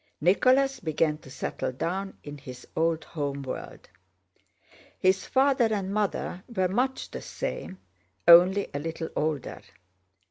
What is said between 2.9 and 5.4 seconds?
home world. His